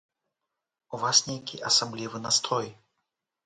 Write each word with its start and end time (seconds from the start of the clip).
У 0.95 1.01
вас 1.03 1.21
нейкі 1.29 1.61
асаблівы 1.71 2.25
настрой. 2.27 2.77